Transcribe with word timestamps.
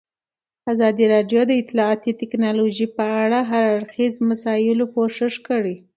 ازادي 0.73 1.05
راډیو 1.13 1.41
د 1.47 1.51
اطلاعاتی 1.61 2.11
تکنالوژي 2.21 2.87
په 2.97 3.05
اړه 3.23 3.39
د 3.43 3.47
هر 3.49 3.63
اړخیزو 3.75 4.19
مسایلو 4.31 4.85
پوښښ 4.95 5.33
کړی. 5.47 5.75